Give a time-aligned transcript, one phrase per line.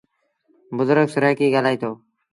[0.77, 1.85] بزرگ سرآئيڪيٚ ڳآلآئيٚتو۔